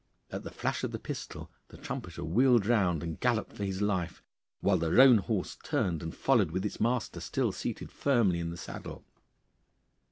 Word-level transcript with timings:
At 0.31 0.41
the 0.43 0.49
flash 0.49 0.83
of 0.83 0.91
the 0.91 0.97
pistol 0.97 1.51
the 1.67 1.77
trumpeter 1.77 2.23
wheeled 2.25 2.65
round 2.65 3.03
and 3.03 3.19
galloped 3.19 3.53
for 3.53 3.63
his 3.65 3.83
life, 3.83 4.23
while 4.59 4.79
the 4.79 4.91
roan 4.91 5.19
horse 5.19 5.55
turned 5.61 6.01
and 6.01 6.15
followed 6.15 6.49
with 6.49 6.65
its 6.65 6.79
master 6.79 7.19
still 7.19 7.51
seated 7.51 7.91
firmly 7.91 8.39
in 8.39 8.49
the 8.49 8.57
saddle. 8.57 9.05